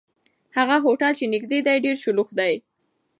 [0.57, 2.53] هغه هوټل چې نږدې دی، ډېر شلوغ دی.